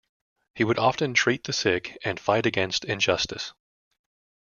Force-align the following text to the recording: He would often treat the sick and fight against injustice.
He 0.55 0.63
would 0.63 0.79
often 0.79 1.13
treat 1.13 1.43
the 1.43 1.53
sick 1.53 1.95
and 2.03 2.19
fight 2.19 2.47
against 2.47 2.85
injustice. 2.85 3.53